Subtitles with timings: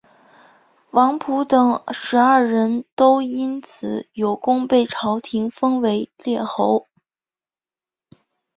[0.89, 6.87] 王甫等十二人都因此有功被朝廷封为列侯。